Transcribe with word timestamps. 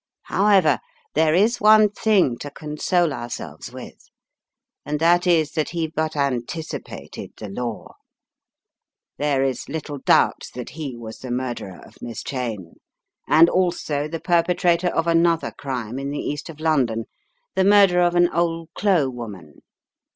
"However, 0.23 0.79
there 1.13 1.35
is 1.35 1.61
one 1.61 1.87
thing 1.91 2.39
to 2.39 2.49
console 2.49 3.13
ourselves 3.13 3.71
with, 3.71 4.09
and 4.83 4.99
that 4.99 5.27
is 5.27 5.51
that 5.51 5.69
he 5.69 5.85
but 5.85 6.15
anticipated 6.15 7.33
the 7.37 7.49
law. 7.49 7.93
There 9.19 9.43
is 9.43 9.69
little 9.69 9.99
doubt 9.99 10.45
that 10.55 10.71
he 10.71 10.97
was 10.97 11.19
the 11.19 11.29
murderer 11.29 11.79
of 11.85 12.01
Miss 12.01 12.23
Cheyne, 12.23 12.77
and 13.27 13.47
also 13.47 14.07
the 14.07 14.19
perpetrator 14.19 14.87
of 14.89 15.05
another 15.05 15.51
crime 15.51 15.99
in 15.99 16.09
the 16.09 16.17
East 16.17 16.49
of 16.49 16.59
London— 16.59 17.05
the 17.55 17.63
murder 17.63 18.01
of 18.01 18.15
an 18.15 18.27
*ole 18.33 18.69
clo' 18.75 19.07
woman. 19.07 19.61